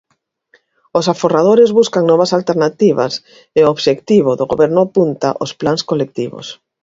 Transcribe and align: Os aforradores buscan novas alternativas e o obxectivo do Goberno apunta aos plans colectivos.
Os 0.97 1.05
aforradores 1.13 1.69
buscan 1.79 2.03
novas 2.11 2.31
alternativas 2.39 3.13
e 3.59 3.59
o 3.63 3.71
obxectivo 3.73 4.31
do 4.39 4.45
Goberno 4.51 4.79
apunta 4.87 5.27
aos 5.39 5.51
plans 5.59 5.81
colectivos. 5.89 6.47